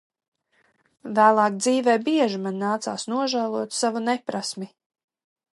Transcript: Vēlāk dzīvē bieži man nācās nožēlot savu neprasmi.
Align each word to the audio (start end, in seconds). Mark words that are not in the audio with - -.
Vēlāk 1.19 1.59
dzīvē 1.65 1.95
bieži 2.09 2.41
man 2.47 2.57
nācās 2.63 3.07
nožēlot 3.15 3.79
savu 3.85 4.05
neprasmi. 4.11 4.71